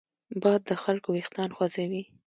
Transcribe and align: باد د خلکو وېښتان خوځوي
باد 0.41 0.61
د 0.69 0.71
خلکو 0.83 1.09
وېښتان 1.11 1.49
خوځوي 1.55 2.03